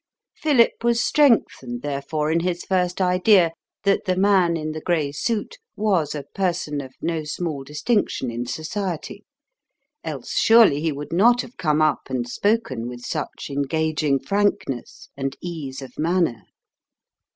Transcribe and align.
Philip 0.35 0.71
was 0.83 0.99
strengthened, 0.99 1.83
therefore, 1.83 2.31
in 2.31 2.39
his 2.39 2.65
first 2.65 2.99
idea, 2.99 3.51
that 3.83 4.05
the 4.05 4.15
man 4.15 4.57
in 4.57 4.71
the 4.71 4.81
grey 4.81 5.11
suit 5.11 5.59
was 5.75 6.15
a 6.15 6.23
person 6.33 6.81
of 6.81 6.95
no 7.03 7.23
small 7.23 7.63
distinction 7.63 8.31
in 8.31 8.47
society, 8.47 9.23
else 10.03 10.31
surely 10.33 10.81
he 10.81 10.91
would 10.91 11.13
not 11.13 11.41
have 11.41 11.55
come 11.55 11.83
up 11.83 12.09
and 12.09 12.27
spoken 12.27 12.87
with 12.87 13.01
such 13.05 13.51
engaging 13.51 14.17
frankness 14.17 15.09
and 15.15 15.37
ease 15.39 15.83
of 15.83 15.91
manner. 15.99 16.45